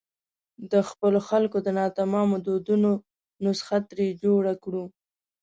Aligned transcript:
د 0.71 0.73
خپلو 0.89 1.19
خلکو 1.29 1.57
د 1.65 1.67
ناتمامو 1.79 2.37
دردونو 2.45 2.91
نسخه 3.45 3.77
ترې 3.89 4.07
جوړه 4.23 4.53
کړو. 4.63 4.85